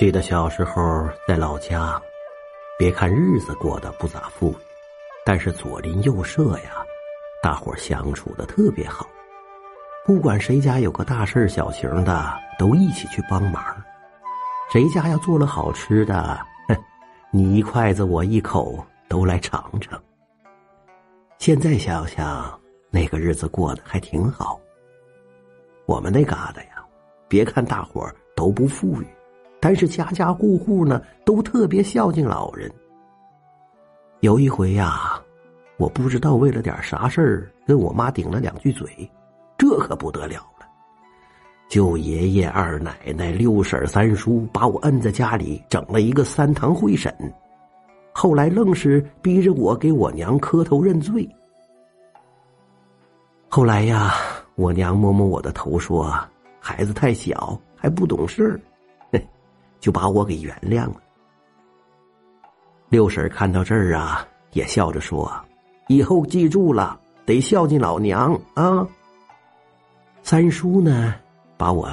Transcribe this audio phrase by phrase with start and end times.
[0.00, 2.00] 记得小时候在老家，
[2.78, 4.56] 别看日子过得不咋富裕，
[5.26, 6.82] 但是左邻右舍呀，
[7.42, 9.06] 大伙相处的特别好。
[10.06, 13.62] 不管谁家有个大事小情的，都一起去帮忙。
[14.72, 16.76] 谁家要做了好吃的，哼，
[17.30, 20.02] 你一筷子我一口，都来尝尝。
[21.36, 22.58] 现在想想，
[22.88, 24.58] 那个日子过得还挺好。
[25.84, 26.82] 我们那嘎达呀，
[27.28, 29.06] 别看大伙都不富裕。
[29.60, 32.70] 但是家家户户呢都特别孝敬老人。
[34.20, 35.20] 有一回呀，
[35.76, 38.88] 我不知道为了点啥事儿跟我妈顶了两句嘴，
[39.58, 40.66] 这可不得了了。
[41.68, 47.14] 舅爷爷、二奶奶、六婶、三叔把我摁在家里，整了一个三堂会审。
[48.12, 51.28] 后来愣是逼着我给我娘磕头认罪。
[53.48, 54.12] 后来呀，
[54.56, 56.12] 我娘摸摸我的头说
[56.60, 58.60] ：“孩子太小，还不懂事。”
[59.80, 60.96] 就把我给原谅了。
[62.88, 65.32] 六婶看到这儿啊，也笑着说
[65.88, 68.86] ：“以后记住了，得孝敬老娘啊。”
[70.22, 71.14] 三叔呢，
[71.56, 71.88] 把我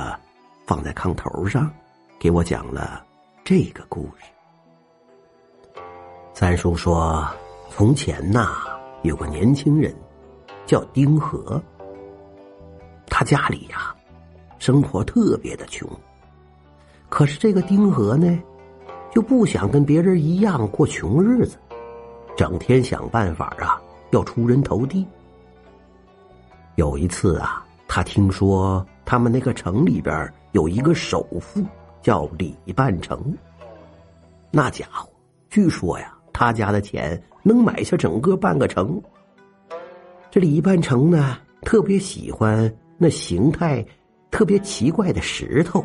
[0.65, 1.71] 放在炕头上，
[2.19, 3.05] 给我讲了
[3.43, 4.25] 这个故事。
[6.33, 7.25] 三叔说
[7.69, 8.57] ：“从前呐，
[9.03, 9.95] 有个年轻人
[10.65, 11.61] 叫丁和，
[13.07, 13.95] 他家里呀，
[14.59, 15.89] 生活特别的穷。”
[17.09, 18.37] 可是这个丁和呢，
[19.11, 21.57] 就不想跟别人一样过穷日子，
[22.35, 25.05] 整天想办法啊，要出人头地。
[26.75, 31.63] 有一次啊，他听说他们那个城里边有一个首富
[32.01, 33.35] 叫李半城，
[34.51, 35.09] 那家伙
[35.49, 39.01] 据说呀，他家的钱能买下整个半个城。
[40.29, 43.83] 这李半城呢，特别喜欢那形态
[44.29, 45.83] 特别奇怪的石头。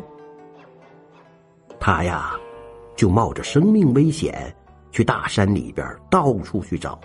[1.85, 2.31] 他呀，
[2.95, 4.55] 就冒着生命危险
[4.89, 6.97] 去大山里边到处去找，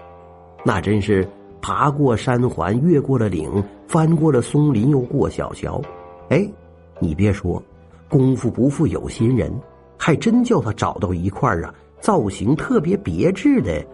[0.64, 1.28] 那真是
[1.60, 3.50] 爬过山环，越过了岭，
[3.88, 5.82] 翻过了松林，又过小桥。
[6.28, 6.48] 哎，
[7.00, 7.60] 你别说，
[8.08, 9.52] 功夫不负有心人，
[9.98, 13.84] 还真叫他找到一块啊，造型特别别致的，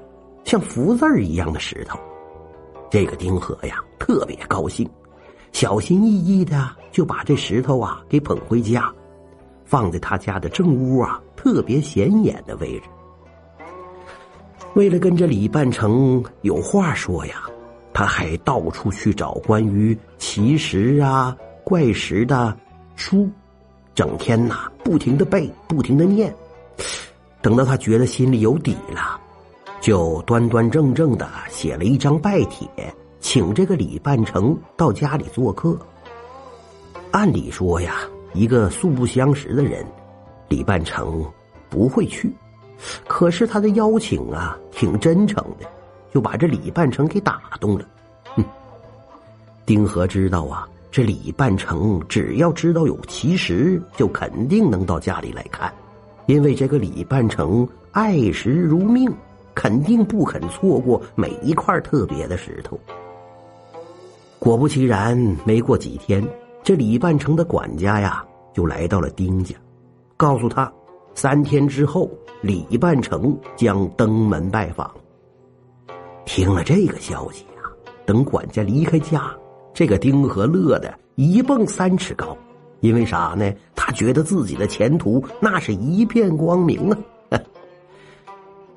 [0.44, 1.98] 像福字一样的石头。
[2.90, 4.86] 这个丁和呀，特别高兴，
[5.50, 8.92] 小心翼翼的就把这石头啊给捧回家。
[9.74, 12.84] 放在他家的正屋啊，特别显眼的位置。
[14.74, 17.42] 为了跟这李半城有话说呀，
[17.92, 22.56] 他还到处去找关于奇石啊、怪石的
[22.94, 23.28] 书，
[23.96, 26.32] 整天呐不停的背，不停的念。
[27.42, 29.20] 等到他觉得心里有底了，
[29.80, 32.68] 就端端正正的写了一张拜帖，
[33.18, 35.76] 请这个李半城到家里做客。
[37.10, 37.96] 按理说呀。
[38.34, 39.86] 一个素不相识的人，
[40.48, 41.24] 李半城
[41.70, 42.30] 不会去。
[43.06, 45.66] 可是他的邀请啊，挺真诚的，
[46.12, 47.86] 就把这李半城给打动了。
[48.34, 48.44] 哼，
[49.64, 55.72] 丁和知道啊，这李半城只要知道有奇石，就肯定能到家里来看，
[56.26, 59.10] 因为这个李半城爱石如命，
[59.54, 62.78] 肯定不肯错过每一块特别的石头。
[64.40, 66.22] 果不其然，没过几天。
[66.64, 69.54] 这李半城的管家呀，就来到了丁家，
[70.16, 70.72] 告诉他，
[71.14, 72.10] 三天之后
[72.40, 74.90] 李半城将登门拜访。
[76.24, 77.70] 听了这个消息呀，
[78.06, 79.30] 等管家离开家，
[79.74, 82.34] 这个丁和乐的一蹦三尺高，
[82.80, 83.52] 因为啥呢？
[83.74, 86.90] 他觉得自己的前途那是一片光明
[87.28, 87.38] 啊！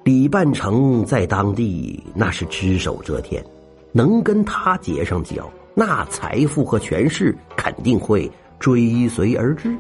[0.04, 3.42] 李半城在当地那是只手遮天，
[3.94, 5.50] 能跟他结上交。
[5.74, 9.76] 那财富和权势肯定会追随而至。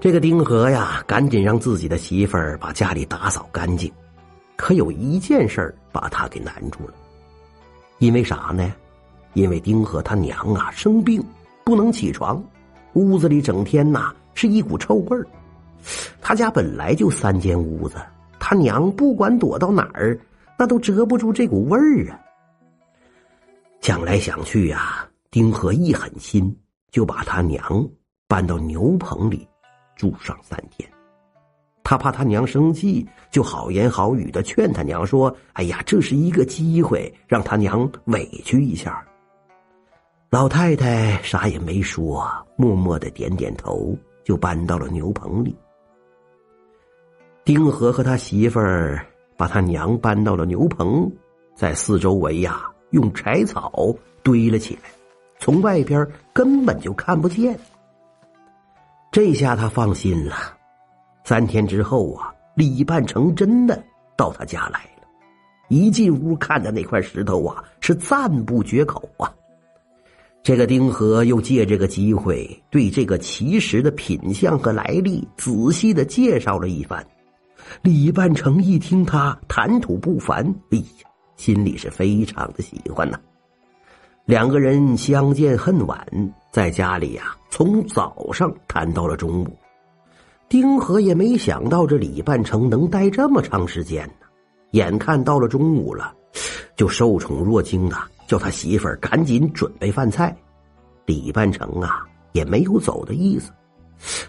[0.00, 3.92] 这个丁和呀，赶紧让自己的媳妇儿把家里打扫干净。
[4.56, 6.94] 可有一件事儿把他给难住了，
[7.98, 8.72] 因为啥呢？
[9.34, 11.22] 因为丁和他娘啊生病，
[11.62, 12.42] 不能起床，
[12.94, 15.26] 屋子里整天呐是一股臭味儿。
[16.22, 17.96] 他家本来就三间屋子，
[18.40, 20.18] 他娘不管躲到哪儿，
[20.58, 22.18] 那都遮不住这股味儿啊。
[23.82, 26.56] 想来想去呀，丁和一狠心，
[26.90, 27.86] 就把他娘
[28.26, 29.46] 搬到牛棚里
[29.94, 30.88] 住上三天。
[31.84, 39.06] 他怕他娘生气，就好言好语的劝他娘说：“哎呀，这是一个机会，让他娘委屈一下。”
[40.30, 42.26] 老太太啥也没说，
[42.56, 45.54] 默默的点点头，就搬到了牛棚里。
[47.44, 51.10] 丁和和他媳妇儿把他娘搬到了牛棚，
[51.54, 52.70] 在四周围呀。
[52.90, 54.88] 用柴草堆了起来，
[55.38, 57.58] 从外边根本就看不见。
[59.10, 60.34] 这下他放心了，
[61.24, 63.82] 三天之后啊，李半成真的
[64.16, 65.06] 到他家来了，
[65.68, 69.32] 一进屋看着那块石头啊，是赞不绝口啊。
[70.42, 77.04] 这个丁和又借这个机会对这个奇石的品相和来历仔细的介绍了一番。
[77.82, 83.18] 李半成一听他谈吐不凡，哎呀，心里是非常的喜欢呐。
[84.28, 86.06] 两个人相见恨晚，
[86.52, 89.56] 在家里呀，从早上谈到了中午。
[90.50, 94.26] 丁和也没想到这李半城能待这么长时间呢。
[94.72, 96.12] 眼看到了中午了，
[96.76, 97.96] 就受宠若惊的
[98.26, 100.36] 叫他媳妇儿赶紧准备饭菜。
[101.06, 103.50] 李半城啊，也没有走的意思。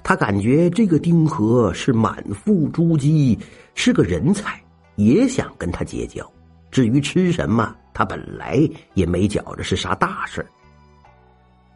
[0.02, 3.38] 他感觉这个丁和是满腹珠玑，
[3.76, 4.64] 是个人才，
[4.96, 6.26] 也想跟他结交。
[6.72, 8.58] 至于吃什么，他本来
[8.94, 10.46] 也没觉着是啥大事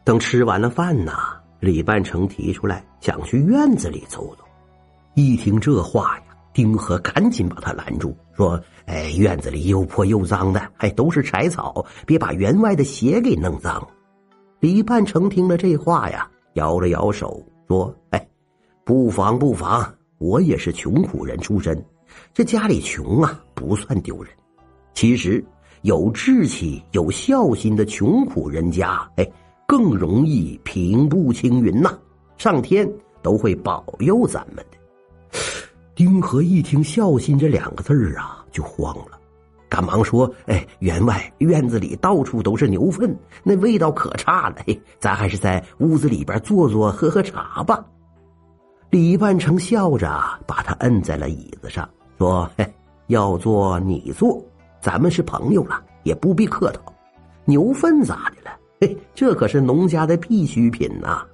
[0.04, 1.12] 等吃完了饭呢，
[1.60, 4.44] 李半成提出来想去院子里走走。
[5.12, 13.86] 一听这话呀，丁和赶紧把他拦住，说：“哎，院子里又破又脏的，还都是柴草，别把员外的鞋给弄脏。”
[14.60, 17.38] 李半成听了这话呀，摇了摇手。
[17.68, 18.28] 说：“哎，
[18.82, 21.84] 不妨不妨，我也是穷苦人出身，
[22.32, 24.32] 这家里穷啊，不算丢人。
[24.94, 25.44] 其实
[25.84, 29.32] 有志气、有孝心的穷苦人家，哎，
[29.66, 31.92] 更容易平步青云呐，
[32.38, 32.90] 上天
[33.20, 35.38] 都会保佑咱们的。”
[35.94, 39.18] 丁和一听“孝心”这两个字儿啊，就慌了，
[39.68, 44.56] 赶忙说：“哎，员外，院子里到处都是牛粪，那味道可差了。
[44.66, 47.84] 嘿，咱还是在屋子里边坐坐，喝喝茶吧。”
[48.88, 50.08] 李半成笑着
[50.46, 51.86] 把他摁在了椅子上，
[52.16, 52.66] 说：“嘿，
[53.08, 54.42] 要坐你坐，
[54.84, 56.80] 咱们是朋友了，也不必客套。
[57.46, 58.54] 牛粪咋的了？
[58.82, 61.24] 嘿，这可是农家的必需品呐。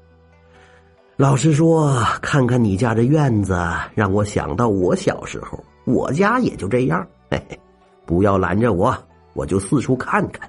[1.16, 3.60] 老实说，看看你家这院子，
[3.92, 7.04] 让我想到我小时候，我家也就这样。
[7.28, 7.58] 嘿嘿。”
[8.06, 8.96] 不要拦着我，
[9.32, 10.48] 我就四处看看。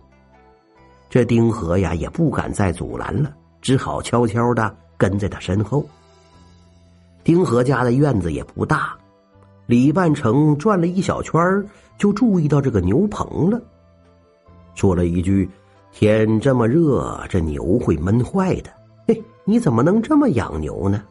[1.10, 5.84] 这丁和呀也不敢再阻拦了，只好悄悄的跟在他身后。
[7.24, 8.96] 丁和家的院子也不大，
[9.66, 11.42] 李半成转了一小圈
[11.98, 13.62] 就注意到这个牛棚了，
[14.76, 15.50] 说了一句
[15.92, 18.72] ：“天这么热，这牛会闷坏的。”
[19.08, 21.04] 嘿，你怎么能这么养牛呢？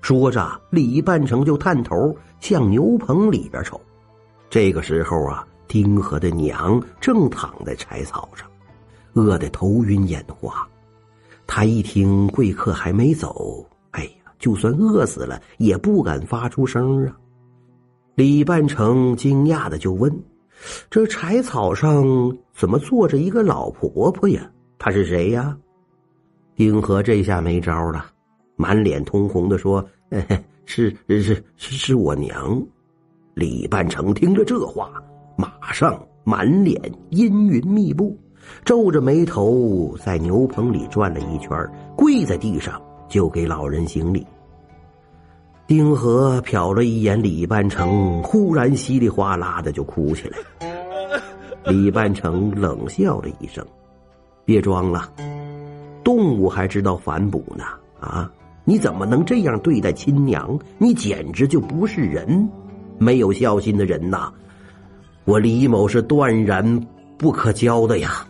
[0.00, 3.80] 说着，李半成就探头向牛棚里边瞅。
[4.50, 5.46] 这个时候啊。
[5.68, 8.48] 丁和的娘正躺在柴草上，
[9.14, 10.64] 饿得头晕眼花。
[11.44, 17.18] 他一听贵客还没走，哎呀，就算饿死了也不敢发出声啊。
[18.16, 20.10] 李半成惊讶的就问
[20.88, 22.02] ：“这柴草上
[22.54, 24.50] 怎么坐着一个老婆婆呀？
[24.78, 25.54] 她是谁呀？”
[26.56, 28.06] 丁和这下没招了，
[28.56, 29.86] 满脸通红的说
[30.64, 32.66] ：“是是是是我娘。”
[33.36, 34.90] 李半成听着这话。
[35.36, 36.80] 马上满脸
[37.10, 38.18] 阴云密布，
[38.64, 41.50] 皱着眉头在牛棚里转了一圈，
[41.94, 42.80] 跪在地上
[43.10, 44.26] 就给老人行礼。
[45.66, 50.38] 丁和瞟了一眼李半城，忽然稀里哗啦的就哭起来。
[51.64, 53.66] 李半城冷笑了一声
[54.46, 55.10] ：“别装了，
[56.04, 57.64] 动物还知道反哺呢！
[57.98, 58.30] 啊，
[58.64, 60.56] 你怎么能这样对待亲娘？
[60.78, 62.48] 你简直就不是人，
[62.96, 64.32] 没有孝心的人呐！”
[65.26, 66.86] 我李某是断然
[67.18, 68.24] 不可交的呀！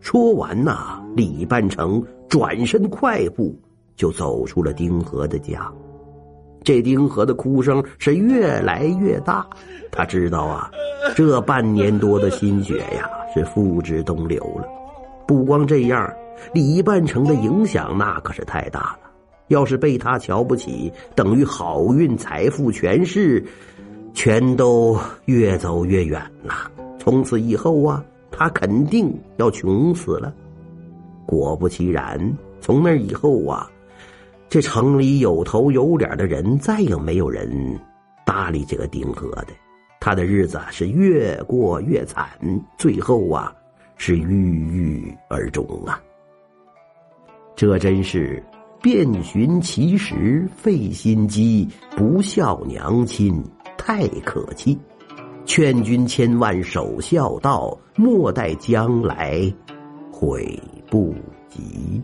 [0.00, 3.54] 说完呐，李半城转身快步
[3.94, 5.70] 就走出了丁和的家。
[6.64, 9.46] 这丁和的哭声是越来越大，
[9.90, 10.70] 他知道啊，
[11.14, 14.68] 这半年多的心血呀是付之东流了。
[15.26, 16.12] 不光这样，
[16.52, 18.98] 李半城的影响那可是太大了。
[19.48, 23.44] 要是被他瞧不起，等于好运、财富、权势。
[24.14, 26.70] 全都越走越远了。
[26.98, 30.30] 从此以后啊，他肯定要穷死了。
[31.24, 32.20] 果不其然，
[32.60, 33.70] 从那以后啊，
[34.52, 37.50] 这城里有头有脸的人再也没有人
[38.26, 39.46] 搭理这个丁和的。
[39.98, 42.28] 他的日子是越过越惨，
[42.76, 43.50] 最后啊，
[43.96, 45.98] 是郁郁而终啊。
[47.56, 48.44] 这真是
[48.82, 51.66] 遍寻其实费心机，
[51.96, 53.42] 不孝娘亲。
[53.78, 54.78] 太可气！
[55.46, 59.50] 劝君千万守孝道，莫待将来
[60.12, 61.14] 悔不
[61.48, 62.02] 及。